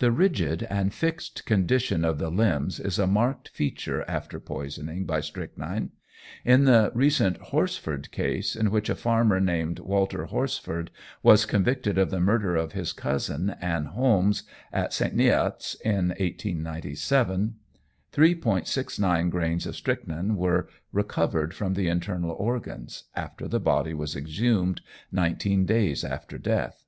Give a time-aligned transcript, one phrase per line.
[0.00, 5.20] The rigid and fixed condition of the limbs is a marked feature after poisoning by
[5.20, 5.92] strychnine.
[6.44, 10.88] In the recent Horsford case, in which a farmer named Walter Horsford
[11.22, 15.14] was convicted of the murder of his cousin Annie Holmes, at St.
[15.16, 17.54] Neot's, in 1897,
[18.12, 24.80] 3·69 grains of strychnine were recovered from the internal organs, after the body was exhumed,
[25.12, 26.82] nineteen days after death.